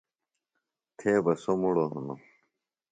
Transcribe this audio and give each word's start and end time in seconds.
تھےۡ 0.97 1.19
بہ 1.23 1.33
سوۡ 1.41 1.57
مڑوۡ 1.61 1.89
ہِنوۡ 1.91 2.21